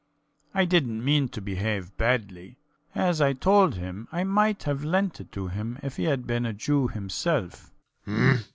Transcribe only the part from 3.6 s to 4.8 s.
him, I might